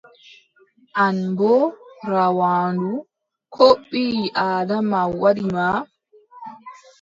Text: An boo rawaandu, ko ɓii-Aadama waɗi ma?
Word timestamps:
An 1.03 1.17
boo 1.37 1.63
rawaandu, 2.11 2.91
ko 3.55 3.65
ɓii-Aadama 3.89 4.99
waɗi 5.21 5.43
ma? 5.55 5.65